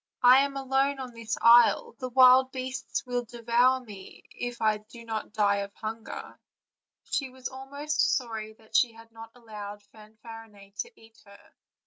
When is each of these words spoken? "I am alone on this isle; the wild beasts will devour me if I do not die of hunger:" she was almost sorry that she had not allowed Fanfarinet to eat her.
"I 0.23 0.39
am 0.39 0.57
alone 0.57 0.97
on 0.97 1.13
this 1.13 1.37
isle; 1.43 1.93
the 1.99 2.09
wild 2.09 2.51
beasts 2.51 3.05
will 3.05 3.23
devour 3.23 3.81
me 3.81 4.23
if 4.31 4.59
I 4.59 4.79
do 4.79 5.05
not 5.05 5.31
die 5.31 5.57
of 5.57 5.75
hunger:" 5.75 6.39
she 7.03 7.29
was 7.29 7.47
almost 7.49 8.17
sorry 8.17 8.53
that 8.53 8.75
she 8.75 8.93
had 8.93 9.11
not 9.11 9.29
allowed 9.35 9.83
Fanfarinet 9.93 10.75
to 10.77 10.99
eat 10.99 11.21
her. 11.25 11.53